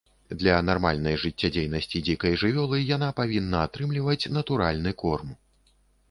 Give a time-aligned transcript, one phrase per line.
[0.41, 5.29] Для нармальнай жыццядзейнасці дзікай жывёлы яна павінна атрымліваць натуральны корм.